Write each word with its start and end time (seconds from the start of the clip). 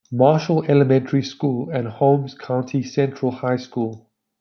Marshall 0.11 0.63
Elementary 0.67 1.21
School 1.21 1.69
and 1.69 1.87
Holmes 1.87 2.33
County 2.33 2.81
Central 2.81 3.31
High 3.31 3.57
School. 3.57 4.09